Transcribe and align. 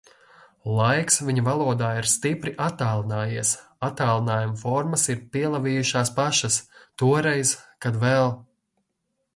Laiks 0.77 1.19
viņa 1.25 1.43
valodā 1.47 1.89
ir 1.97 2.07
stipri 2.13 2.53
attālinājies, 2.67 3.51
attālinājuma 3.89 4.59
formas 4.63 5.05
ir 5.15 5.21
pielavījušās 5.37 6.15
pašas. 6.19 6.61
Toreiz, 7.03 7.55
kad 7.87 8.03
vēl... 8.09 8.37